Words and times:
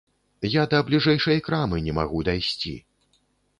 Я 0.53 0.63
да 0.71 0.79
бліжэйшай 0.87 1.43
крамы 1.49 1.83
не 1.89 1.93
магу 1.99 2.25
дайсці. 2.33 2.75